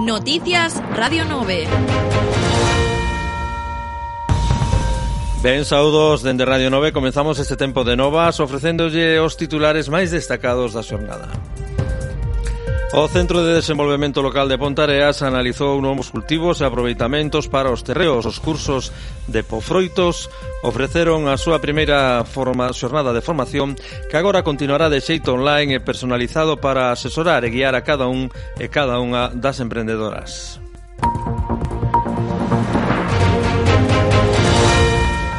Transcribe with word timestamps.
Noticias 0.00 0.80
Radio 0.94 1.24
9. 1.24 1.66
Ben, 5.42 5.64
saudos 5.64 6.22
dende 6.22 6.44
Radio 6.44 6.70
9 6.70 6.92
comenzamos 6.92 7.40
este 7.40 7.56
tempo 7.56 7.82
de 7.82 7.96
novas 7.96 8.38
ofrecéndolle 8.38 9.18
os 9.18 9.34
titulares 9.34 9.90
máis 9.90 10.14
destacados 10.14 10.70
da 10.70 10.86
xornada. 10.86 11.26
O 12.90 13.06
Centro 13.06 13.44
de 13.44 13.52
Desenvolvemento 13.52 14.22
Local 14.22 14.48
de 14.48 14.56
Pontareas 14.56 15.20
analizou 15.20 15.76
novos 15.76 16.08
cultivos 16.08 16.60
e 16.60 16.64
aproveitamentos 16.64 17.44
para 17.44 17.68
os 17.68 17.84
terreos. 17.84 18.24
Os 18.24 18.40
cursos 18.40 18.88
de 19.28 19.44
pofroitos 19.44 20.32
ofreceron 20.64 21.28
a 21.28 21.36
súa 21.36 21.60
primeira 21.60 22.24
forma, 22.24 22.72
xornada 22.72 23.12
de 23.12 23.20
formación 23.20 23.76
que 24.08 24.16
agora 24.16 24.40
continuará 24.40 24.88
de 24.88 25.04
xeito 25.04 25.36
online 25.36 25.76
e 25.76 25.84
personalizado 25.84 26.56
para 26.56 26.88
asesorar 26.88 27.44
e 27.44 27.52
guiar 27.52 27.76
a 27.76 27.84
cada 27.84 28.08
un 28.08 28.32
e 28.56 28.72
cada 28.72 28.96
unha 28.96 29.36
das 29.36 29.60
emprendedoras. 29.60 30.56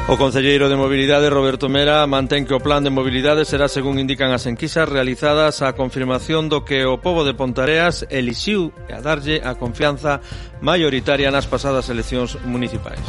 O 0.09 0.17
Concelleiro 0.17 0.69
de 0.69 0.75
Mobilidade, 0.75 1.29
Roberto 1.29 1.69
Mera, 1.69 2.01
mantén 2.09 2.41
que 2.41 2.57
o 2.57 2.63
plan 2.65 2.81
de 2.81 2.89
mobilidade 2.89 3.45
será, 3.45 3.69
según 3.69 4.01
indican 4.01 4.33
as 4.33 4.49
enquisas 4.49 4.89
realizadas, 4.89 5.61
a 5.61 5.77
confirmación 5.77 6.49
do 6.49 6.65
que 6.65 6.81
o 6.81 6.97
povo 6.97 7.21
de 7.21 7.37
Pontareas 7.37 8.09
elixiu 8.09 8.73
e 8.89 8.97
a 8.97 9.05
darlle 9.05 9.37
a 9.45 9.53
confianza 9.53 10.17
maioritaria 10.65 11.29
nas 11.29 11.45
pasadas 11.45 11.93
eleccións 11.93 12.41
municipais. 12.41 13.05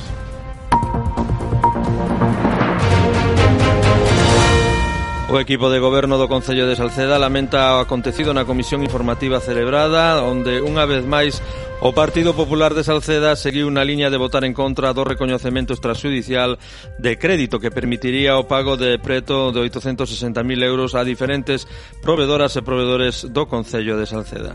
O 5.31 5.39
equipo 5.39 5.71
de 5.71 5.79
goberno 5.79 6.19
do 6.19 6.27
Concello 6.27 6.67
de 6.67 6.75
Salceda 6.75 7.15
lamenta 7.15 7.79
o 7.79 7.87
acontecido 7.87 8.35
na 8.35 8.43
comisión 8.43 8.83
informativa 8.83 9.39
celebrada 9.39 10.27
onde 10.27 10.59
unha 10.59 10.83
vez 10.91 11.07
máis 11.07 11.39
O 11.81 11.95
Partido 11.95 12.35
Popular 12.35 12.75
de 12.75 12.85
Salceda 12.85 13.39
seguiu 13.39 13.71
na 13.71 13.87
liña 13.87 14.11
de 14.11 14.21
votar 14.21 14.45
en 14.45 14.53
contra 14.53 14.93
do 14.93 15.07
recoñecemento 15.07 15.73
extrajudicial 15.73 16.59
de 16.99 17.17
crédito 17.17 17.57
que 17.57 17.71
permitiría 17.71 18.37
o 18.37 18.45
pago 18.45 18.77
de 18.77 18.99
preto 18.99 19.49
de 19.49 19.65
860.000 19.65 20.35
euros 20.67 20.93
a 20.93 21.07
diferentes 21.09 21.65
proveedoras 22.05 22.59
e 22.59 22.67
proveedores 22.67 23.25
do 23.33 23.49
Concello 23.49 23.97
de 23.97 24.05
Salceda. 24.11 24.53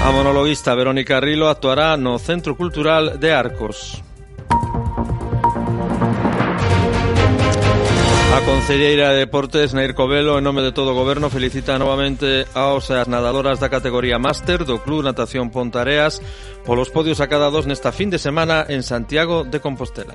A 0.00 0.08
monologuista 0.10 0.74
Verónica 0.74 1.20
Rilo 1.22 1.46
actuará 1.46 1.94
no 1.94 2.18
Centro 2.18 2.56
Cultural 2.58 3.20
de 3.20 3.30
Arcos. 3.30 4.09
A 8.30 8.40
Concelleira 8.42 9.10
de 9.10 9.18
Deportes, 9.18 9.74
Nair 9.74 9.94
Covelo, 9.94 10.38
en 10.38 10.44
nome 10.44 10.62
de 10.62 10.70
todo 10.70 10.92
o 10.92 10.94
goberno, 10.94 11.34
felicita 11.34 11.82
novamente 11.82 12.46
aos 12.54 12.86
as 12.94 13.10
nadadoras 13.10 13.58
da 13.58 13.66
categoría 13.66 14.22
máster 14.22 14.62
do 14.62 14.78
Club 14.78 15.02
Natación 15.02 15.50
Pontareas 15.50 16.22
polos 16.62 16.94
podios 16.94 17.18
acadados 17.18 17.66
nesta 17.66 17.90
fin 17.90 18.06
de 18.06 18.22
semana 18.22 18.62
en 18.70 18.86
Santiago 18.86 19.42
de 19.42 19.58
Compostela. 19.58 20.14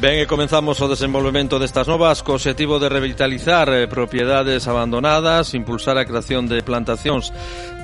Ben, 0.00 0.16
e 0.16 0.24
comenzamos 0.24 0.80
o 0.80 0.88
desenvolvemento 0.88 1.60
destas 1.60 1.84
novas 1.84 2.24
co 2.24 2.32
objetivo 2.32 2.80
de 2.80 2.88
revitalizar 2.88 3.68
eh, 3.68 3.84
propiedades 3.84 4.64
abandonadas, 4.64 5.52
impulsar 5.52 6.00
a 6.00 6.08
creación 6.08 6.48
de 6.48 6.64
plantacións 6.64 7.28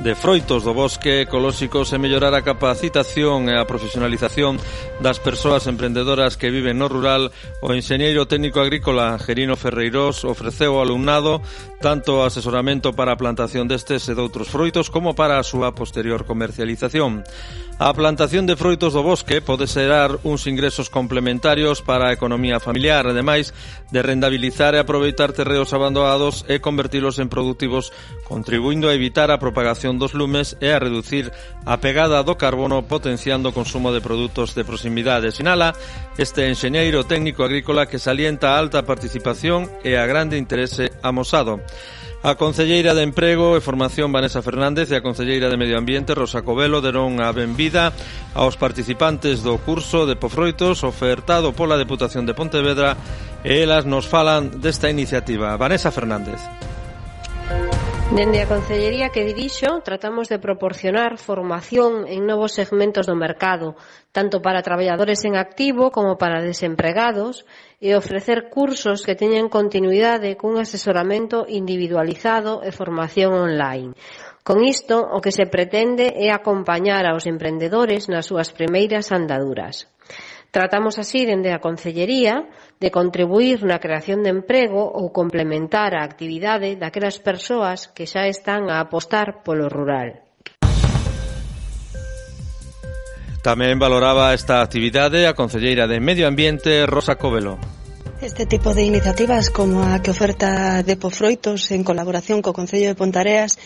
de 0.01 0.17
froitos 0.17 0.65
do 0.65 0.73
bosque 0.73 1.29
ecolóxicos 1.29 1.93
e 1.93 2.01
mellorar 2.01 2.33
a 2.33 2.41
capacitación 2.41 3.53
e 3.53 3.61
a 3.61 3.69
profesionalización 3.69 4.57
das 5.05 5.21
persoas 5.21 5.69
emprendedoras 5.69 6.41
que 6.41 6.49
viven 6.49 6.81
no 6.81 6.89
rural, 6.89 7.37
o 7.61 7.77
enxeñeiro 7.77 8.25
técnico 8.25 8.65
agrícola 8.65 9.21
Gerino 9.21 9.53
Ferreirós 9.53 10.25
ofreceu 10.25 10.81
ao 10.81 10.89
alumnado 10.89 11.45
tanto 11.85 12.25
asesoramento 12.25 12.97
para 12.97 13.13
a 13.13 13.21
plantación 13.21 13.69
destes 13.69 14.09
e 14.09 14.17
doutros 14.17 14.49
froitos 14.49 14.89
como 14.89 15.13
para 15.13 15.37
a 15.37 15.45
súa 15.45 15.77
posterior 15.77 16.25
comercialización. 16.25 17.29
A 17.77 17.93
plantación 17.93 18.49
de 18.49 18.57
froitos 18.57 18.97
do 18.97 19.05
bosque 19.05 19.45
pode 19.45 19.69
xerar 19.69 20.17
uns 20.25 20.49
ingresos 20.49 20.89
complementarios 20.89 21.85
para 21.85 22.06
a 22.07 22.15
economía 22.15 22.63
familiar, 22.63 23.07
ademais 23.07 23.53
de 23.91 24.01
rendabilizar 24.03 24.75
e 24.75 24.83
aproveitar 24.83 25.35
terreos 25.35 25.75
abandonados 25.75 26.47
e 26.47 26.63
convertilos 26.63 27.19
en 27.19 27.27
productivos, 27.29 27.91
contribuindo 28.25 28.89
a 28.89 28.95
evitar 28.95 29.35
a 29.35 29.43
propagación 29.43 29.99
dos 29.99 30.15
lumes 30.15 30.55
e 30.63 30.71
a 30.71 30.79
reducir 30.79 31.35
a 31.67 31.83
pegada 31.83 32.23
do 32.23 32.39
carbono 32.39 32.87
potenciando 32.87 33.51
o 33.51 33.57
consumo 33.57 33.91
de 33.91 34.01
produtos 34.01 34.55
de 34.55 34.63
proximidade. 34.63 35.35
Sinala 35.35 35.75
este 36.17 36.47
enxeñeiro 36.47 37.05
técnico 37.05 37.43
agrícola 37.43 37.91
que 37.91 37.99
salienta 37.99 38.55
a 38.55 38.59
alta 38.59 38.87
participación 38.87 39.69
e 39.83 39.99
a 39.99 40.07
grande 40.07 40.39
interese 40.39 40.95
amosado. 41.03 41.61
A 42.27 42.35
Concelleira 42.35 42.91
de 42.93 43.07
Emprego 43.07 43.55
e 43.55 43.63
Formación 43.63 44.11
Vanessa 44.11 44.43
Fernández 44.43 44.91
e 44.91 44.99
a 44.99 45.05
Concelleira 45.07 45.47
de 45.47 45.55
Medio 45.55 45.79
Ambiente 45.79 46.11
Rosa 46.11 46.43
Covelo 46.43 46.83
deron 46.83 47.23
a 47.23 47.31
benvida 47.31 47.95
aos 48.35 48.59
participantes 48.59 49.47
do 49.47 49.63
curso 49.63 50.11
de 50.11 50.19
Pofroitos 50.19 50.83
ofertado 50.83 51.55
pola 51.55 51.79
Deputación 51.79 52.27
de 52.27 52.35
Pontevedra 52.35 52.99
e 53.47 53.63
elas 53.63 53.87
nos 53.87 54.11
falan 54.11 54.59
desta 54.59 54.91
iniciativa. 54.91 55.55
Vanessa 55.55 55.95
Fernández. 55.95 56.43
Dende 58.15 58.39
a 58.39 58.47
consellería 58.47 59.11
que 59.11 59.27
dirixo, 59.27 59.83
tratamos 59.83 60.31
de 60.31 60.39
proporcionar 60.39 61.19
formación 61.19 62.07
en 62.07 62.23
novos 62.23 62.55
segmentos 62.55 63.11
do 63.11 63.19
mercado, 63.19 63.75
tanto 64.15 64.39
para 64.39 64.63
traballadores 64.63 65.27
en 65.27 65.35
activo 65.35 65.91
como 65.91 66.15
para 66.15 66.39
desempregados, 66.39 67.43
e 67.83 67.99
ofrecer 67.99 68.47
cursos 68.47 69.03
que 69.03 69.19
teñan 69.19 69.51
continuidade 69.51 70.39
cun 70.39 70.55
asesoramento 70.63 71.51
individualizado 71.51 72.63
e 72.63 72.71
formación 72.71 73.35
online. 73.35 73.99
Con 74.47 74.63
isto, 74.63 75.03
o 75.03 75.19
que 75.19 75.35
se 75.35 75.51
pretende 75.51 76.15
é 76.15 76.31
acompañar 76.31 77.11
aos 77.11 77.27
emprendedores 77.27 78.07
nas 78.07 78.31
súas 78.31 78.55
primeiras 78.55 79.11
andaduras. 79.11 79.91
Tratamos 80.57 80.97
así 80.97 81.27
dende 81.29 81.53
a 81.53 81.61
Concellería 81.61 82.49
de 82.81 82.89
contribuir 82.89 83.61
na 83.69 83.77
creación 83.77 84.25
de 84.25 84.33
emprego 84.33 84.89
ou 84.89 85.13
complementar 85.13 85.93
a 85.93 86.01
actividade 86.01 86.81
daquelas 86.81 87.21
persoas 87.21 87.93
que 87.93 88.09
xa 88.09 88.25
están 88.25 88.73
a 88.73 88.81
apostar 88.81 89.45
polo 89.45 89.69
rural. 89.69 90.25
Tamén 93.45 93.77
valoraba 93.77 94.33
esta 94.33 94.65
actividade 94.65 95.29
a 95.29 95.37
concelleira 95.37 95.85
de 95.85 96.01
Medio 96.01 96.25
Ambiente 96.25 96.89
Rosa 96.89 97.21
Covelo. 97.21 97.61
Este 98.25 98.49
tipo 98.49 98.73
de 98.73 98.89
iniciativas 98.89 99.53
como 99.53 99.85
a 99.85 100.01
que 100.01 100.09
oferta 100.09 100.81
Depofroitos 100.81 101.69
en 101.69 101.85
colaboración 101.85 102.41
co 102.41 102.57
Concello 102.57 102.89
de 102.89 102.97
Pontareas 102.97 103.61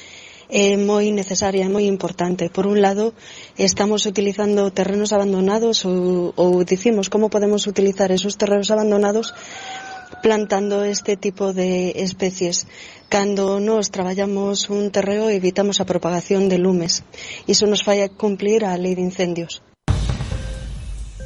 é 0.50 0.76
moi 0.76 1.10
necesaria, 1.14 1.70
moi 1.70 1.86
importante. 1.86 2.50
Por 2.50 2.66
un 2.66 2.82
lado, 2.82 3.14
estamos 3.56 4.06
utilizando 4.06 4.70
terrenos 4.74 5.14
abandonados 5.14 5.86
ou 5.86 6.50
dicimos 6.66 7.06
como 7.08 7.30
podemos 7.30 7.66
utilizar 7.70 8.10
esos 8.10 8.34
terrenos 8.36 8.70
abandonados 8.74 9.32
plantando 10.22 10.84
este 10.84 11.16
tipo 11.16 11.52
de 11.54 11.94
especies. 12.02 12.66
Cando 13.08 13.60
nos 13.60 13.90
traballamos 13.90 14.70
un 14.70 14.90
terreo 14.90 15.30
evitamos 15.30 15.80
a 15.80 15.86
propagación 15.86 16.48
de 16.50 16.58
lumes. 16.58 17.02
Iso 17.46 17.66
nos 17.70 17.82
fai 17.86 18.02
cumplir 18.10 18.66
a 18.66 18.74
lei 18.76 18.94
de 18.98 19.06
incendios. 19.06 19.62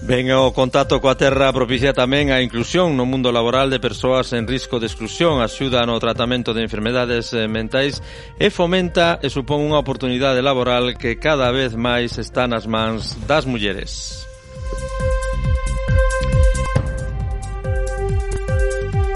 Ben 0.07 0.29
o 0.37 0.53
contacto 0.53 1.01
coa 1.01 1.17
terra 1.17 1.49
propicia 1.49 1.97
tamén 1.97 2.29
a 2.29 2.45
inclusión 2.45 2.93
no 2.93 3.09
mundo 3.09 3.33
laboral 3.33 3.73
de 3.73 3.81
persoas 3.81 4.37
en 4.37 4.45
risco 4.45 4.77
de 4.77 4.85
exclusión, 4.85 5.41
axuda 5.41 5.89
no 5.89 5.97
tratamento 5.97 6.53
de 6.53 6.61
enfermedades 6.61 7.33
eh, 7.33 7.49
mentais 7.49 8.05
e 8.37 8.53
fomenta 8.53 9.17
e 9.25 9.33
supón 9.33 9.65
unha 9.65 9.81
oportunidade 9.81 10.45
laboral 10.45 11.01
que 11.01 11.17
cada 11.17 11.49
vez 11.49 11.73
máis 11.73 12.21
está 12.21 12.45
nas 12.45 12.69
mans 12.69 13.17
das 13.25 13.49
mulleres. 13.49 14.29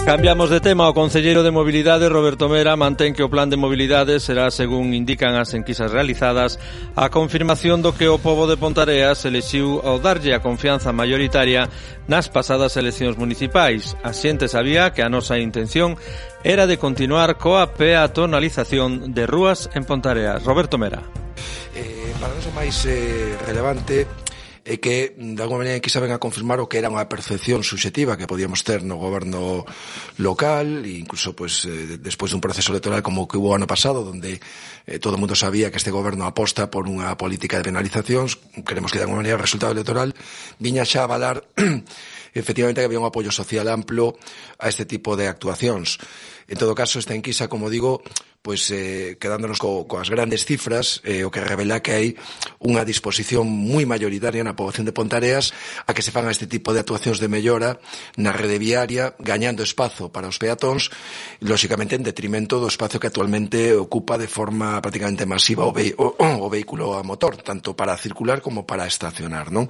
Cambiamos 0.09 0.49
de 0.49 0.61
tema, 0.61 0.89
o 0.89 0.95
Concelleiro 0.95 1.43
de 1.43 1.51
Mobilidade 1.51 2.09
Roberto 2.09 2.49
Mera 2.49 2.81
mantén 2.81 3.13
que 3.13 3.21
o 3.21 3.29
plan 3.29 3.53
de 3.53 3.61
mobilidade 3.61 4.17
será, 4.25 4.49
según 4.49 4.97
indican 4.97 5.37
as 5.37 5.53
enquisas 5.53 5.93
realizadas, 5.93 6.57
a 6.97 7.13
confirmación 7.13 7.85
do 7.85 7.93
que 7.93 8.09
o 8.09 8.17
povo 8.17 8.49
de 8.49 8.57
Pontareas 8.57 9.29
elexiu 9.29 9.85
ao 9.85 10.01
darlle 10.01 10.33
a 10.33 10.41
confianza 10.41 10.97
maioritaria 10.97 11.69
nas 12.09 12.33
pasadas 12.33 12.81
eleccións 12.81 13.21
municipais. 13.21 14.01
A 14.01 14.17
xente 14.17 14.49
sabía 14.49 14.97
que 14.97 15.05
a 15.05 15.13
nosa 15.13 15.37
intención 15.37 16.01
era 16.41 16.65
de 16.65 16.81
continuar 16.81 17.37
coa 17.37 17.77
peatonalización 17.77 19.13
de 19.13 19.29
rúas 19.29 19.69
en 19.77 19.85
Pontareas. 19.85 20.41
Roberto 20.41 20.81
Mera. 20.81 21.05
Eh, 21.77 22.17
para 22.17 22.33
nós 22.33 22.49
o 22.49 22.53
máis 22.57 22.81
eh, 22.89 23.37
relevante 23.45 24.09
e 24.69 24.77
que 24.85 25.17
de 25.17 25.41
alguma 25.41 25.65
maneira 25.65 25.81
que 25.81 25.89
saben 25.89 26.13
a 26.13 26.21
confirmar 26.21 26.61
o 26.61 26.69
que 26.69 26.77
era 26.77 26.93
unha 26.93 27.09
percepción 27.09 27.65
subxetiva 27.65 28.21
que 28.21 28.29
podíamos 28.29 28.61
ter 28.69 28.85
no 28.85 29.01
goberno 29.01 29.65
local 30.21 30.85
e 30.85 31.01
incluso 31.01 31.33
pues, 31.33 31.65
eh, 31.65 31.97
despois 31.97 32.37
dun 32.37 32.45
proceso 32.45 32.69
electoral 32.77 33.01
como 33.01 33.25
o 33.25 33.29
que 33.31 33.41
hubo 33.41 33.57
ano 33.57 33.65
pasado 33.65 34.05
donde 34.05 34.45
eh, 34.85 35.01
todo 35.01 35.17
o 35.17 35.21
mundo 35.21 35.33
sabía 35.33 35.73
que 35.73 35.81
este 35.81 35.89
goberno 35.89 36.29
aposta 36.29 36.69
por 36.69 36.85
unha 36.85 37.17
política 37.17 37.57
de 37.57 37.65
penalizacións, 37.65 38.37
creemos 38.69 38.93
que 38.93 39.01
de 39.01 39.09
alguma 39.09 39.25
maneira 39.25 39.41
o 39.41 39.43
resultado 39.43 39.73
electoral 39.73 40.13
viña 40.61 40.85
xa 40.85 41.03
a 41.03 41.09
avalar 41.09 41.49
efectivamente 42.41 42.81
que 42.81 42.87
había 42.87 43.01
un 43.01 43.11
apoio 43.11 43.31
social 43.31 43.69
amplo 43.69 44.17
a 44.59 44.69
este 44.69 44.87
tipo 44.87 45.17
de 45.17 45.29
actuacións. 45.29 45.99
En 46.49 46.57
todo 46.57 46.75
caso, 46.75 46.99
esta 46.99 47.13
enquisa, 47.13 47.47
como 47.47 47.69
digo, 47.69 48.01
pois 48.41 48.71
eh, 48.71 49.19
quedándonos 49.21 49.59
co, 49.59 49.85
coas 49.85 50.09
grandes 50.09 50.47
cifras, 50.47 51.03
eh, 51.05 51.27
o 51.27 51.31
que 51.31 51.45
revela 51.45 51.85
que 51.85 51.93
hai 51.93 52.09
unha 52.63 52.87
disposición 52.87 53.45
moi 53.45 53.85
maioritaria 53.85 54.47
na 54.47 54.57
poboación 54.57 54.89
de 54.89 54.97
Pontareas 54.97 55.53
a 55.85 55.93
que 55.93 56.01
se 56.01 56.15
fan 56.15 56.25
este 56.31 56.49
tipo 56.49 56.73
de 56.73 56.81
actuacións 56.81 57.21
de 57.21 57.29
mellora 57.29 57.77
na 58.17 58.33
rede 58.33 58.57
viaria, 58.57 59.13
gañando 59.21 59.67
espazo 59.67 60.09
para 60.09 60.31
os 60.31 60.41
peatóns, 60.41 60.89
lóxicamente 61.45 61.99
en 61.99 62.07
detrimento 62.07 62.63
do 62.63 62.71
espazo 62.71 62.97
que 62.97 63.11
actualmente 63.13 63.77
ocupa 63.77 64.17
de 64.17 64.31
forma 64.31 64.81
prácticamente 64.81 65.29
masiva 65.29 65.69
o, 65.69 65.75
ve 65.75 65.93
o, 65.99 66.17
o 66.17 66.49
vehículo 66.49 66.97
a 66.97 67.05
motor, 67.05 67.43
tanto 67.43 67.77
para 67.77 67.99
circular 68.01 68.41
como 68.41 68.65
para 68.65 68.89
estacionar, 68.89 69.53
non? 69.53 69.69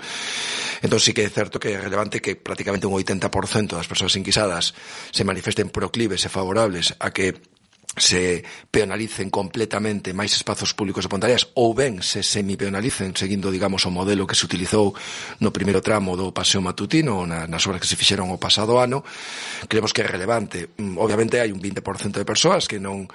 Entón 0.83 1.01
sí 1.03 1.13
que 1.13 1.27
é 1.27 1.31
certo 1.31 1.59
que 1.59 1.75
é 1.75 1.79
relevante 1.81 2.23
que 2.23 2.39
prácticamente 2.39 2.87
un 2.87 2.95
80% 2.95 3.75
das 3.75 3.91
persoas 3.91 4.15
inquisadas 4.15 4.75
se 5.11 5.27
manifesten 5.27 5.71
proclives 5.71 6.23
e 6.23 6.31
favorables 6.31 6.95
a 7.03 7.11
que 7.11 7.35
se 7.97 8.45
peonalicen 8.71 9.31
completamente 9.33 10.13
máis 10.13 10.37
espazos 10.37 10.77
públicos 10.77 11.05
de 11.05 11.11
Pontareas 11.11 11.51
ou 11.57 11.73
ben 11.73 12.05
se 12.05 12.21
semipeonalicen 12.23 13.17
seguindo, 13.17 13.49
digamos, 13.51 13.89
o 13.89 13.91
modelo 13.91 14.29
que 14.29 14.37
se 14.37 14.45
utilizou 14.45 14.93
no 15.41 15.51
primeiro 15.51 15.81
tramo 15.81 16.15
do 16.15 16.31
paseo 16.31 16.61
matutino 16.61 17.25
na, 17.25 17.49
nas 17.49 17.65
obras 17.67 17.83
que 17.83 17.91
se 17.91 17.99
fixeron 17.99 18.31
o 18.31 18.39
pasado 18.39 18.79
ano 18.79 19.03
creemos 19.67 19.91
que 19.97 20.05
é 20.05 20.07
relevante. 20.07 20.71
Mm, 20.79 21.01
obviamente 21.01 21.41
hai 21.41 21.51
un 21.51 21.59
20% 21.59 22.21
de 22.21 22.29
persoas 22.29 22.71
que 22.71 22.79
non 22.79 23.09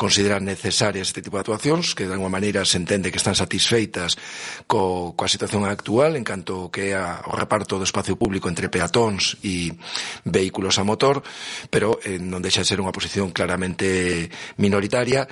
consideran 0.00 0.48
necesarias 0.48 1.12
este 1.12 1.20
tipo 1.20 1.36
de 1.36 1.44
actuacións 1.44 1.92
que 1.92 2.08
de 2.08 2.16
alguma 2.16 2.32
maneira 2.32 2.64
se 2.64 2.80
entende 2.80 3.12
que 3.12 3.20
están 3.20 3.36
satisfeitas 3.36 4.16
co, 4.64 5.12
coa 5.12 5.28
situación 5.28 5.68
actual 5.68 6.16
en 6.16 6.24
canto 6.24 6.72
que 6.72 6.96
a, 6.96 7.20
o 7.28 7.36
reparto 7.36 7.76
do 7.76 7.84
espacio 7.84 8.16
público 8.16 8.48
entre 8.48 8.72
peatóns 8.72 9.36
e 9.44 9.76
vehículos 10.24 10.80
a 10.80 10.88
motor 10.88 11.20
pero 11.68 12.00
eh, 12.00 12.16
non 12.16 12.40
deixa 12.40 12.64
de 12.64 12.68
ser 12.72 12.80
unha 12.80 12.96
posición 12.96 13.28
claramente 13.28 14.09
Eh, 14.10 14.26
minoritaria 14.58 15.30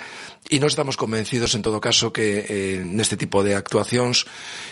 e 0.49 0.57
nós 0.57 0.73
estamos 0.73 0.97
convencidos 0.97 1.53
en 1.53 1.61
todo 1.61 1.77
caso 1.77 2.09
que 2.09 2.47
eh, 2.49 2.81
neste 2.81 3.21
tipo 3.21 3.45
de 3.45 3.53
actuacións 3.53 4.25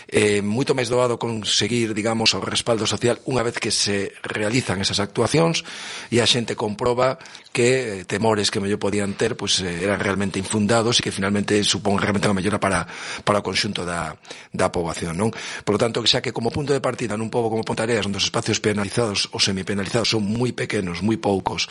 eh, 0.09 0.41
moito 0.41 0.73
máis 0.73 0.89
doado 0.89 1.21
conseguir 1.21 1.93
digamos 1.93 2.33
o 2.33 2.41
respaldo 2.41 2.89
social 2.89 3.21
unha 3.29 3.45
vez 3.45 3.61
que 3.61 3.69
se 3.69 4.15
realizan 4.25 4.81
esas 4.81 4.97
actuacións 4.97 5.61
e 6.09 6.17
a 6.17 6.25
xente 6.25 6.57
comproba 6.57 7.21
que 7.53 8.01
eh, 8.01 8.05
temores 8.09 8.49
que 8.49 8.57
mellor 8.57 8.81
podían 8.81 9.13
ter 9.13 9.37
pues, 9.37 9.61
eh, 9.61 9.85
eran 9.85 10.01
realmente 10.01 10.41
infundados 10.41 10.97
e 10.97 11.05
que 11.05 11.13
finalmente 11.13 11.61
supón 11.61 12.01
realmente 12.01 12.25
unha 12.25 12.37
mellora 12.41 12.57
para, 12.57 12.89
para 13.21 13.41
o 13.41 13.45
conxunto 13.45 13.85
da, 13.85 14.17
da 14.49 14.73
poboación 14.73 15.13
non? 15.13 15.29
Por 15.61 15.77
lo 15.77 15.81
tanto, 15.81 16.01
xa 16.09 16.25
que 16.25 16.33
como 16.33 16.49
punto 16.49 16.73
de 16.73 16.81
partida 16.81 17.13
nun 17.13 17.29
pobo 17.29 17.53
como 17.53 17.61
Pontareas 17.61 18.05
onde 18.09 18.17
os 18.17 18.25
espacios 18.25 18.57
penalizados 18.57 19.29
ou 19.29 19.37
semipenalizados 19.37 20.09
son 20.09 20.25
moi 20.25 20.57
pequenos, 20.57 21.05
moi 21.05 21.21
poucos 21.21 21.69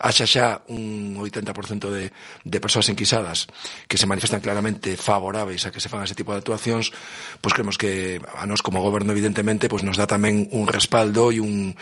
haxa 0.00 0.24
xa 0.24 0.46
un 0.72 1.20
80% 1.20 1.71
50% 1.72 1.90
de, 1.90 2.12
de 2.44 2.60
persoas 2.60 2.88
enquisadas 2.88 3.46
que 3.88 3.96
se 3.96 4.06
manifestan 4.06 4.40
claramente 4.40 4.96
favoráveis 4.96 5.64
a 5.66 5.72
que 5.72 5.80
se 5.80 5.88
fan 5.88 6.04
ese 6.04 6.18
tipo 6.18 6.32
de 6.32 6.44
actuacións, 6.44 6.92
pois 7.40 7.54
creemos 7.56 7.80
que 7.80 8.20
a 8.20 8.44
nós 8.44 8.60
como 8.60 8.84
goberno 8.84 9.12
evidentemente 9.12 9.72
pois 9.72 9.82
nos 9.82 9.96
dá 9.96 10.04
tamén 10.04 10.48
un 10.52 10.68
respaldo 10.68 11.32
e 11.32 11.40
un 11.40 11.72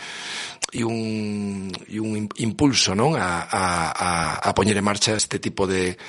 e 0.71 0.85
un, 0.87 1.67
e 1.91 1.99
un 1.99 2.31
impulso 2.39 2.95
non 2.95 3.19
a, 3.19 3.43
a, 3.43 3.63
a, 3.91 4.09
a 4.39 4.49
poñer 4.55 4.79
en 4.79 4.87
marcha 4.87 5.19
este 5.19 5.35
tipo 5.35 5.67
de, 5.67 5.99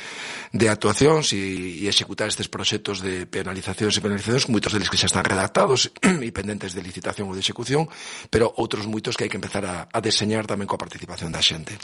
de 0.55 0.67
actuacións 0.71 1.35
e, 1.35 1.83
e 1.83 1.91
executar 1.91 2.31
estes 2.31 2.47
proxectos 2.47 3.03
de 3.03 3.27
penalizacións 3.27 3.99
e 3.99 4.05
penalizacións, 4.05 4.47
moitos 4.47 4.71
deles 4.71 4.87
que 4.87 5.01
xa 5.01 5.11
están 5.11 5.27
redactados 5.27 5.91
e 6.23 6.31
pendentes 6.31 6.79
de 6.79 6.85
licitación 6.85 7.27
ou 7.27 7.35
de 7.35 7.43
execución, 7.43 7.91
pero 8.31 8.55
outros 8.55 8.87
moitos 8.87 9.19
que 9.19 9.27
hai 9.27 9.33
que 9.33 9.41
empezar 9.41 9.67
a, 9.67 9.91
a 9.91 9.99
deseñar 9.99 10.47
tamén 10.47 10.71
coa 10.71 10.79
participación 10.79 11.35
da 11.35 11.43
xente. 11.43 11.75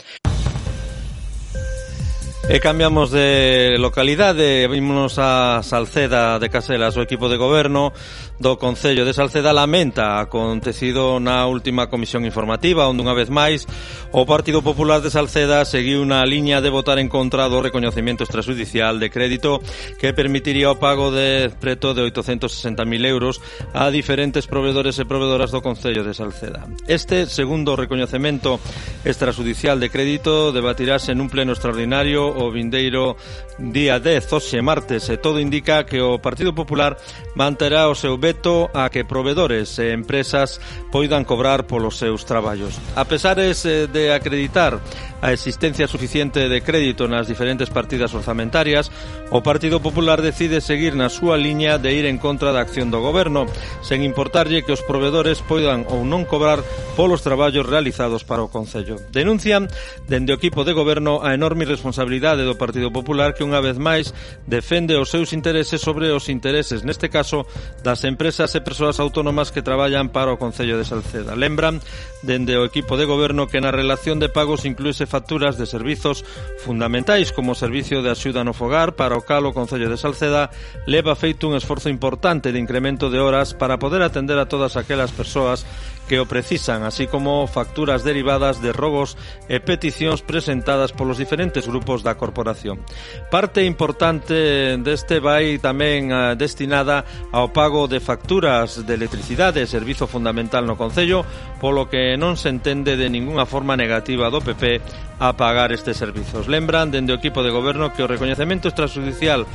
E 2.49 2.57
cambiamos 2.57 3.13
de 3.13 3.77
localidade, 3.77 4.65
vimos 4.65 5.21
a 5.21 5.61
Salceda 5.61 6.41
de 6.41 6.49
Caselas, 6.49 6.97
o 6.97 7.05
equipo 7.05 7.29
de 7.29 7.37
goberno 7.37 7.93
do 8.41 8.57
Concello 8.57 9.05
de 9.05 9.13
Salceda 9.13 9.53
lamenta 9.53 10.17
acontecido 10.17 11.21
na 11.21 11.45
última 11.45 11.93
comisión 11.93 12.25
informativa, 12.25 12.89
onde 12.89 13.05
unha 13.05 13.13
vez 13.13 13.29
máis 13.29 13.69
o 14.09 14.25
Partido 14.25 14.65
Popular 14.65 14.97
de 14.97 15.13
Salceda 15.13 15.61
seguiu 15.61 16.01
na 16.09 16.25
liña 16.25 16.57
de 16.57 16.73
votar 16.73 16.97
en 16.97 17.05
contra 17.05 17.45
do 17.45 17.61
reconocimiento 17.61 18.25
extrajudicial 18.25 18.97
de 18.97 19.13
crédito 19.13 19.61
que 20.01 20.17
permitiría 20.17 20.73
o 20.73 20.81
pago 20.81 21.13
de 21.13 21.53
preto 21.53 21.93
de 21.93 22.01
860.000 22.09 22.81
euros 23.05 23.45
a 23.77 23.93
diferentes 23.93 24.49
proveedores 24.49 24.97
e 24.97 25.05
proveedoras 25.05 25.53
do 25.53 25.61
Concello 25.61 26.01
de 26.01 26.17
Salceda. 26.17 26.65
Este 26.89 27.29
segundo 27.29 27.77
recoñecemento 27.77 28.57
extrajudicial 29.05 29.77
de 29.77 29.93
crédito 29.93 30.49
debatirase 30.49 31.13
nun 31.13 31.29
pleno 31.29 31.53
extraordinario 31.53 32.38
o 32.39 32.51
vindeiro 32.51 33.19
día 33.59 33.99
10, 33.99 34.31
hoxe 34.31 34.61
martes, 34.63 35.11
e 35.11 35.19
todo 35.19 35.43
indica 35.43 35.83
que 35.83 35.99
o 35.99 36.19
Partido 36.23 36.55
Popular 36.55 36.95
manterá 37.35 37.91
o 37.91 37.95
seu 37.95 38.15
veto 38.15 38.71
a 38.71 38.87
que 38.87 39.03
provedores 39.03 39.75
e 39.79 39.91
empresas 39.91 40.63
poidan 40.91 41.27
cobrar 41.27 41.67
polos 41.67 41.99
seus 41.99 42.23
traballos. 42.23 42.79
A 42.95 43.03
pesares 43.03 43.67
eh, 43.67 43.87
de 43.91 44.15
acreditar 44.15 44.79
a 45.21 45.33
existencia 45.33 45.87
suficiente 45.87 46.47
de 46.47 46.63
crédito 46.63 47.07
nas 47.07 47.27
diferentes 47.27 47.67
partidas 47.67 48.15
orzamentarias, 48.15 48.87
o 49.35 49.43
Partido 49.43 49.83
Popular 49.83 50.23
decide 50.23 50.63
seguir 50.63 50.95
na 50.95 51.11
súa 51.11 51.35
liña 51.35 51.75
de 51.75 51.91
ir 51.91 52.07
en 52.07 52.15
contra 52.15 52.55
da 52.55 52.63
acción 52.63 52.87
do 52.87 53.03
goberno, 53.03 53.43
sen 53.83 54.07
importarlle 54.07 54.63
que 54.63 54.71
os 54.71 54.85
provedores 54.85 55.43
poidan 55.43 55.83
ou 55.91 56.07
non 56.07 56.23
cobrar 56.23 56.63
polos 56.95 57.19
traballos 57.19 57.67
realizados 57.67 58.23
para 58.23 58.45
o 58.45 58.51
Concello. 58.51 58.95
Denuncian 59.11 59.67
dende 60.07 60.31
o 60.31 60.39
equipo 60.39 60.63
de 60.63 60.71
goberno 60.71 61.19
a 61.19 61.35
enorme 61.35 61.67
irresponsabilidade 61.67 62.28
unidade 62.29 62.45
do 62.45 62.55
Partido 62.55 62.91
Popular 62.91 63.33
que 63.33 63.41
unha 63.41 63.57
vez 63.57 63.81
máis 63.81 64.13
defende 64.45 64.93
os 64.93 65.09
seus 65.09 65.33
intereses 65.33 65.81
sobre 65.81 66.13
os 66.13 66.29
intereses, 66.29 66.85
neste 66.85 67.09
caso, 67.09 67.45
das 67.81 68.05
empresas 68.05 68.53
e 68.53 68.61
persoas 68.61 69.01
autónomas 69.01 69.49
que 69.49 69.65
traballan 69.65 70.13
para 70.13 70.29
o 70.29 70.37
Concello 70.37 70.77
de 70.77 70.85
Salceda. 70.85 71.33
Lembran 71.33 71.81
dende 72.21 72.53
o 72.53 72.65
equipo 72.69 73.01
de 73.01 73.09
goberno 73.09 73.49
que 73.49 73.57
na 73.57 73.73
relación 73.73 74.21
de 74.21 74.29
pagos 74.29 74.65
incluíse 74.69 75.09
facturas 75.09 75.57
de 75.57 75.65
servizos 75.65 76.21
fundamentais 76.61 77.33
como 77.33 77.57
o 77.57 77.57
servicio 77.57 78.05
de 78.05 78.13
axuda 78.13 78.45
no 78.45 78.53
fogar 78.53 78.93
para 78.93 79.17
o 79.17 79.25
cal 79.25 79.49
o 79.49 79.55
Concello 79.55 79.89
de 79.89 79.97
Salceda 79.97 80.53
leva 80.85 81.17
feito 81.17 81.49
un 81.49 81.57
esforzo 81.57 81.89
importante 81.89 82.53
de 82.53 82.61
incremento 82.61 83.09
de 83.09 83.17
horas 83.17 83.57
para 83.57 83.81
poder 83.81 84.05
atender 84.05 84.37
a 84.37 84.45
todas 84.45 84.77
aquelas 84.77 85.09
persoas 85.09 85.65
que 86.09 86.19
o 86.19 86.25
precisan, 86.25 86.81
así 86.81 87.05
como 87.05 87.45
facturas 87.45 88.01
derivadas 88.01 88.57
de 88.65 88.73
robos 88.73 89.13
e 89.45 89.61
peticións 89.61 90.25
presentadas 90.25 90.89
polos 90.89 91.21
diferentes 91.21 91.69
grupos 91.69 92.01
da 92.01 92.17
corporación. 92.17 92.81
Parte 93.29 93.61
importante 93.61 94.73
deste 94.81 95.21
vai 95.21 95.61
tamén 95.61 96.09
eh, 96.09 96.33
destinada 96.33 97.05
ao 97.29 97.53
pago 97.53 97.85
de 97.85 98.01
facturas 98.01 98.81
de 98.81 98.97
electricidade, 98.97 99.69
servizo 99.69 100.09
fundamental 100.09 100.65
no 100.65 100.73
Concello, 100.73 101.21
polo 101.61 101.85
que 101.85 102.17
non 102.17 102.33
se 102.33 102.49
entende 102.49 102.97
de 102.97 103.05
ninguna 103.13 103.45
forma 103.45 103.77
negativa 103.77 104.33
do 104.33 104.41
PP 104.41 104.81
a 105.19 105.35
pagar 105.35 105.71
estes 105.71 105.97
servizos. 105.97 106.47
Lembran 106.47 106.89
dende 106.89 107.13
o 107.13 107.19
equipo 107.19 107.43
de 107.43 107.51
goberno 107.51 107.91
que 107.93 108.01
o 108.01 108.09
recoñecemento 108.09 108.71
extrajudicial 108.71 109.45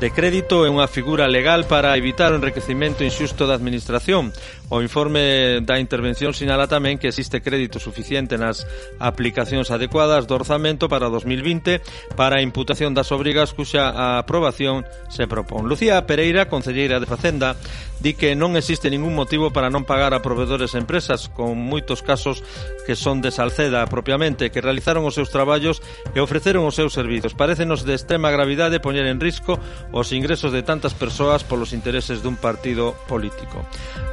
de 0.00 0.10
crédito 0.10 0.66
é 0.66 0.70
unha 0.74 0.90
figura 0.90 1.30
legal 1.30 1.64
para 1.70 1.94
evitar 1.94 2.34
o 2.34 2.38
enriquecimento 2.42 3.06
injusto 3.06 3.46
da 3.46 3.54
administración, 3.54 4.34
O 4.72 4.80
informe 4.80 5.60
da 5.60 5.76
intervención 5.76 6.32
sinala 6.32 6.64
tamén 6.64 6.96
que 6.96 7.12
existe 7.12 7.44
crédito 7.44 7.76
suficiente 7.76 8.40
nas 8.40 8.64
aplicacións 8.96 9.68
adecuadas 9.68 10.24
do 10.24 10.40
orzamento 10.40 10.88
para 10.88 11.12
2020 11.12 11.84
para 12.16 12.40
a 12.40 12.44
imputación 12.44 12.96
das 12.96 13.12
obrigas 13.12 13.52
cuxa 13.52 13.92
aprobación 14.16 14.88
se 15.12 15.28
propón. 15.28 15.68
Lucía 15.68 16.00
Pereira, 16.08 16.48
concelleira 16.48 16.96
de 16.96 17.04
Facenda, 17.04 17.60
di 18.00 18.16
que 18.16 18.32
non 18.32 18.56
existe 18.56 18.88
ningún 18.88 19.12
motivo 19.12 19.52
para 19.52 19.68
non 19.68 19.84
pagar 19.84 20.16
a 20.16 20.24
provedores 20.24 20.72
e 20.72 20.80
empresas, 20.80 21.28
con 21.28 21.60
moitos 21.60 22.00
casos 22.00 22.40
que 22.88 22.96
son 22.96 23.20
de 23.20 23.28
Salceda 23.36 23.84
propiamente, 23.84 24.48
que 24.48 24.64
realizaron 24.64 25.04
os 25.04 25.12
seus 25.12 25.28
traballos 25.28 25.84
e 26.16 26.24
ofreceron 26.24 26.64
os 26.64 26.72
seus 26.72 26.96
servizos. 26.96 27.36
Parecenos 27.36 27.84
de 27.84 27.92
extrema 27.92 28.32
gravidade 28.32 28.80
poñer 28.80 29.04
en 29.12 29.20
risco 29.20 29.60
os 29.92 30.08
ingresos 30.16 30.56
de 30.56 30.64
tantas 30.64 30.96
persoas 30.96 31.44
polos 31.44 31.76
intereses 31.76 32.24
dun 32.24 32.40
partido 32.40 32.96
político. 33.04 33.60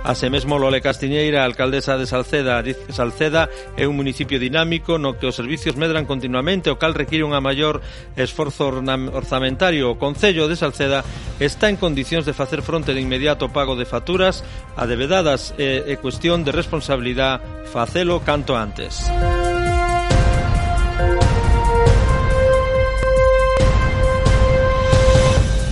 Asemé 0.03 0.41
mesmo 0.42 0.58
Lole 0.58 0.82
Castiñeira, 0.82 1.46
alcaldesa 1.46 2.00
de 2.00 2.08
Salceda, 2.08 2.64
diz 2.64 2.76
que 2.78 2.94
Salceda 2.94 3.48
é 3.78 3.86
un 3.86 3.94
municipio 3.94 4.42
dinámico 4.42 4.98
no 4.98 5.14
que 5.14 5.30
os 5.30 5.38
servicios 5.38 5.78
medran 5.78 6.10
continuamente, 6.10 6.74
o 6.74 6.82
cal 6.82 6.98
require 6.98 7.22
unha 7.22 7.38
maior 7.38 7.78
esforzo 8.18 8.74
orzamentario. 8.74 9.94
O 9.94 10.02
Concello 10.02 10.50
de 10.50 10.58
Salceda 10.58 11.06
está 11.38 11.70
en 11.70 11.78
condicións 11.78 12.26
de 12.26 12.34
facer 12.34 12.66
fronte 12.66 12.98
de 12.98 13.06
inmediato 13.06 13.54
pago 13.54 13.78
de 13.78 13.86
facturas 13.86 14.42
adevedadas 14.74 15.54
e, 15.62 15.86
e 15.86 16.02
cuestión 16.02 16.42
de 16.42 16.50
responsabilidade 16.50 17.46
facelo 17.70 18.26
canto 18.26 18.58
antes. 18.58 19.06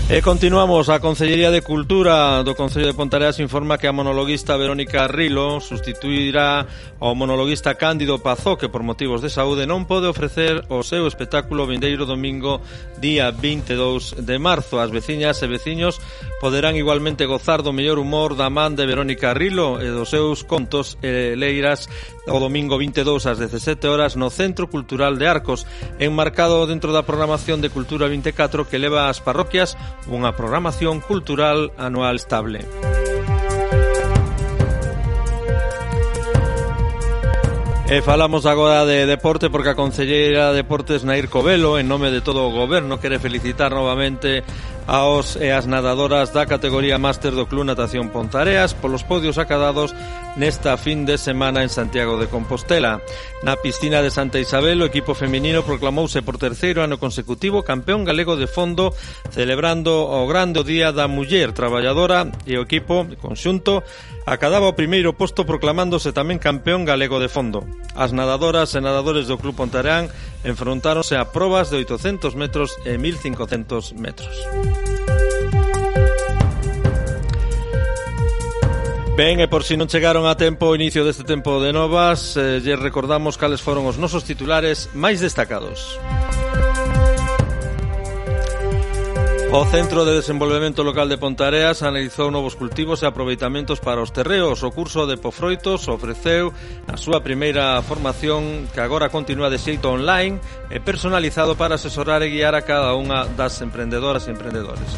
E 0.10 0.26
continuamos, 0.26 0.90
a 0.90 0.98
Consellería 0.98 1.54
de 1.54 1.62
Cultura 1.62 2.42
do 2.42 2.58
Concello 2.58 2.90
de 2.90 2.98
Pontareas 2.98 3.38
informa 3.38 3.78
que 3.78 3.86
a 3.86 3.94
monologuista 3.94 4.58
Verónica 4.58 5.06
Rilo 5.06 5.62
sustituirá 5.62 6.66
ao 6.98 7.14
monologuista 7.14 7.78
Cándido 7.78 8.18
Pazó 8.18 8.58
que 8.58 8.74
por 8.74 8.82
motivos 8.82 9.22
de 9.22 9.30
saúde 9.30 9.70
non 9.70 9.86
pode 9.86 10.10
ofrecer 10.10 10.66
o 10.74 10.82
seu 10.82 11.06
espectáculo 11.06 11.70
vindeiro 11.70 12.10
domingo 12.10 12.58
día 12.98 13.30
22 13.30 14.26
de 14.26 14.42
marzo. 14.42 14.82
As 14.82 14.90
veciñas 14.90 15.46
e 15.46 15.48
veciños 15.48 16.02
poderán 16.42 16.74
igualmente 16.74 17.30
gozar 17.30 17.62
do 17.62 17.70
mellor 17.70 18.02
humor 18.02 18.34
da 18.34 18.50
man 18.50 18.74
de 18.74 18.90
Verónica 18.90 19.38
Rilo 19.38 19.78
e 19.78 19.94
dos 19.94 20.10
seus 20.10 20.42
contos 20.42 20.98
e 21.06 21.38
leiras 21.38 21.86
o 22.26 22.42
domingo 22.42 22.82
22 22.82 23.30
ás 23.30 23.38
17 23.38 23.86
horas 23.86 24.18
no 24.18 24.34
Centro 24.34 24.66
Cultural 24.74 25.22
de 25.22 25.30
Arcos, 25.30 25.70
enmarcado 26.02 26.66
dentro 26.66 26.90
da 26.98 27.06
programación 27.06 27.62
de 27.62 27.70
Cultura 27.70 28.10
24 28.10 28.66
que 28.66 28.82
leva 28.82 29.06
ás 29.06 29.22
parroquias 29.22 29.78
unha 30.08 30.32
programación 30.38 31.04
cultural 31.04 31.76
anual 31.76 32.16
estable. 32.16 32.64
E 37.90 38.06
falamos 38.06 38.46
agora 38.46 38.86
de 38.86 39.10
deporte 39.10 39.50
porque 39.50 39.74
a 39.74 39.80
Concelleira 39.80 40.54
de 40.54 40.62
Deportes 40.62 41.02
Nair 41.02 41.26
Covelo 41.26 41.82
en 41.82 41.90
nome 41.90 42.14
de 42.14 42.22
todo 42.22 42.46
o 42.46 42.54
goberno 42.54 43.02
quere 43.02 43.18
felicitar 43.18 43.74
novamente 43.74 44.46
aos 44.90 45.38
e 45.38 45.54
as 45.54 45.70
nadadoras 45.70 46.34
da 46.34 46.50
categoría 46.50 46.98
máster 46.98 47.30
do 47.38 47.46
Club 47.46 47.62
Natación 47.62 48.10
Pontareas 48.10 48.74
polos 48.74 49.06
podios 49.06 49.38
acadados 49.38 49.94
nesta 50.34 50.82
fin 50.82 51.06
de 51.06 51.22
semana 51.22 51.62
en 51.62 51.70
Santiago 51.70 52.18
de 52.18 52.26
Compostela. 52.26 52.98
Na 53.46 53.54
piscina 53.54 54.02
de 54.02 54.10
Santa 54.10 54.42
Isabel, 54.42 54.82
o 54.82 54.90
equipo 54.90 55.14
feminino 55.14 55.62
proclamouse 55.62 56.26
por 56.26 56.42
terceiro 56.42 56.82
ano 56.82 56.98
consecutivo 56.98 57.62
campeón 57.62 58.02
galego 58.02 58.34
de 58.34 58.50
fondo, 58.50 58.90
celebrando 59.30 60.10
o 60.10 60.26
grande 60.26 60.66
día 60.66 60.90
da 60.90 61.06
muller 61.06 61.54
traballadora 61.54 62.26
e 62.50 62.58
o 62.58 62.66
equipo 62.66 63.06
conxunto 63.22 63.86
acadaba 64.26 64.74
o 64.74 64.78
primeiro 64.78 65.14
posto 65.14 65.46
proclamándose 65.46 66.18
tamén 66.18 66.42
campeón 66.42 66.82
galego 66.82 67.22
de 67.22 67.30
fondo. 67.30 67.62
As 67.94 68.10
nadadoras 68.10 68.74
e 68.74 68.82
nadadores 68.82 69.30
do 69.30 69.38
Club 69.38 69.54
Pontareán 69.54 70.10
enfrontáronse 70.42 71.14
a 71.14 71.30
probas 71.30 71.70
de 71.70 71.78
800 71.78 72.34
metros 72.34 72.74
e 72.90 72.98
1500 72.98 73.94
metros. 74.00 74.34
Ben, 79.20 79.44
e 79.44 79.52
por 79.52 79.68
si 79.68 79.76
non 79.76 79.92
chegaron 79.92 80.32
a 80.32 80.40
tempo 80.40 80.72
o 80.72 80.76
inicio 80.80 81.04
deste 81.04 81.28
tempo 81.28 81.60
de 81.60 81.76
novas, 81.76 82.40
eh, 82.40 82.64
lle 82.64 82.80
recordamos 82.80 83.36
cales 83.36 83.60
foron 83.60 83.84
os 83.84 84.00
nosos 84.00 84.24
titulares 84.24 84.88
máis 84.96 85.20
destacados. 85.20 86.00
O 89.52 89.60
Centro 89.68 90.08
de 90.08 90.16
Desenvolvemento 90.16 90.88
Local 90.88 91.12
de 91.12 91.20
Pontareas 91.20 91.84
analizou 91.84 92.32
novos 92.32 92.56
cultivos 92.56 93.04
e 93.04 93.12
aproveitamentos 93.12 93.84
para 93.84 94.00
os 94.00 94.16
terreos. 94.16 94.64
O 94.64 94.72
curso 94.72 95.04
de 95.04 95.20
Pofroitos 95.20 95.92
ofreceu 95.92 96.56
a 96.88 96.96
súa 96.96 97.20
primeira 97.20 97.76
formación 97.84 98.72
que 98.72 98.80
agora 98.80 99.12
continúa 99.12 99.52
de 99.52 99.60
xeito 99.60 99.92
online 99.92 100.40
e 100.72 100.80
personalizado 100.80 101.60
para 101.60 101.76
asesorar 101.76 102.24
e 102.24 102.32
guiar 102.32 102.56
a 102.56 102.64
cada 102.64 102.96
unha 102.96 103.28
das 103.36 103.60
emprendedoras 103.60 104.24
e 104.24 104.32
emprendedores. 104.32 104.96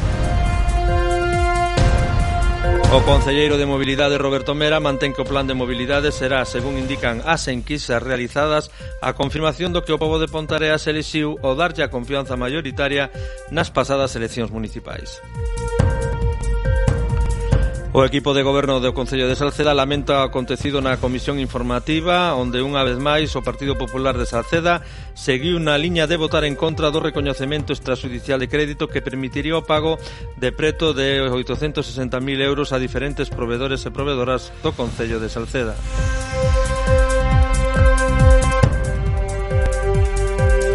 O 2.92 3.00
Concelleiro 3.00 3.56
de 3.56 3.64
Mobilidade 3.64 4.20
Roberto 4.20 4.52
Mera 4.52 4.76
mantén 4.76 5.16
que 5.16 5.24
o 5.24 5.28
plan 5.28 5.48
de 5.48 5.56
mobilidade 5.56 6.12
será, 6.12 6.44
según 6.44 6.76
indican 6.76 7.24
as 7.24 7.48
enquisas 7.48 8.04
realizadas, 8.04 8.68
a 9.00 9.16
confirmación 9.16 9.72
do 9.72 9.80
que 9.80 9.96
o 9.96 10.00
povo 10.02 10.20
de 10.20 10.28
Pontareas 10.28 10.84
elixiu 10.84 11.40
o 11.40 11.56
darlle 11.56 11.80
a 11.80 11.88
confianza 11.88 12.36
mayoritaria 12.36 13.08
nas 13.48 13.72
pasadas 13.72 14.12
eleccións 14.12 14.52
municipais. 14.52 15.24
O 17.94 18.06
equipo 18.08 18.32
de 18.32 18.40
goberno 18.40 18.80
do 18.80 18.96
Concello 18.96 19.28
de 19.28 19.36
Salceda 19.36 19.76
lamenta 19.76 20.24
o 20.24 20.24
acontecido 20.24 20.80
na 20.80 20.96
comisión 20.96 21.36
informativa 21.36 22.32
onde 22.32 22.64
unha 22.64 22.80
vez 22.88 22.96
máis 22.96 23.36
o 23.36 23.44
Partido 23.44 23.76
Popular 23.76 24.16
de 24.16 24.24
Salceda 24.24 24.80
seguiu 25.12 25.60
na 25.60 25.76
liña 25.76 26.08
de 26.08 26.16
votar 26.16 26.48
en 26.48 26.56
contra 26.56 26.88
do 26.88 27.04
recoñecemento 27.04 27.76
extrajudicial 27.76 28.40
de 28.40 28.48
crédito 28.48 28.88
que 28.88 29.04
permitiría 29.04 29.60
o 29.60 29.68
pago 29.68 30.00
de 30.40 30.56
preto 30.56 30.96
de 30.96 31.20
860.000 31.20 32.16
euros 32.40 32.72
a 32.72 32.80
diferentes 32.80 33.28
provedores 33.28 33.84
e 33.84 33.92
proveedoras 33.92 34.48
do 34.64 34.72
Concello 34.72 35.20
de 35.20 35.28
Salceda. 35.28 35.76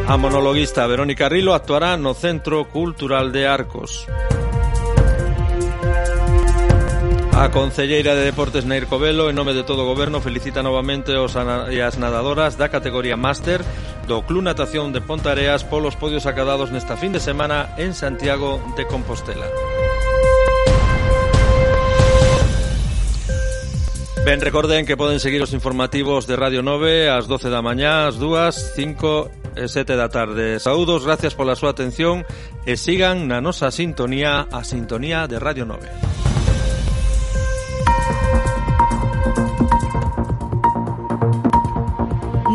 A 0.06 0.16
monologuista 0.22 0.86
Verónica 0.86 1.26
Rilo 1.34 1.58
actuará 1.58 1.98
no 1.98 2.14
Centro 2.14 2.70
Cultural 2.70 3.34
de 3.34 3.50
Arcos. 3.50 4.06
A 7.38 7.52
Concelleira 7.52 8.16
de 8.16 8.26
Deportes 8.26 8.66
Nair 8.66 8.88
Covelo, 8.88 9.30
en 9.30 9.36
nome 9.36 9.54
de 9.54 9.62
todo 9.62 9.86
o 9.86 9.86
goberno, 9.86 10.26
felicita 10.26 10.66
novamente 10.66 11.14
os 11.14 11.38
e 11.38 11.86
as 11.86 12.02
nadadoras 12.02 12.58
da 12.58 12.74
categoría 12.74 13.14
Máster 13.14 13.62
do 14.10 14.26
Club 14.26 14.42
Natación 14.42 14.90
de 14.90 15.06
Pontareas 15.06 15.62
polos 15.62 15.94
podios 15.94 16.26
acadados 16.26 16.74
nesta 16.74 16.98
fin 16.98 17.14
de 17.14 17.22
semana 17.22 17.78
en 17.78 17.94
Santiago 17.94 18.58
de 18.74 18.90
Compostela. 18.90 19.46
Ben, 24.26 24.42
recorden 24.42 24.90
que 24.90 24.98
poden 24.98 25.22
seguir 25.22 25.46
os 25.46 25.54
informativos 25.54 26.26
de 26.26 26.42
Radio 26.42 26.66
9 26.66 27.14
ás 27.14 27.30
12 27.30 27.54
da 27.54 27.62
mañá, 27.62 28.10
ás 28.10 28.18
2, 28.18 28.74
5 28.74 29.54
e 29.54 29.70
7 29.70 29.94
da 29.94 30.10
tarde. 30.10 30.58
Saúdos, 30.58 31.06
gracias 31.06 31.38
pola 31.38 31.54
súa 31.54 31.78
atención 31.78 32.26
e 32.66 32.82
sigan 32.82 33.30
na 33.30 33.46
nosa 33.46 33.70
sintonía, 33.70 34.50
a 34.50 34.66
sintonía 34.66 35.30
de 35.30 35.38
Radio 35.38 35.70
9. 35.70 36.18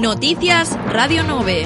Noticias 0.02 0.76
Radio 0.88 1.22
9. 1.22 1.64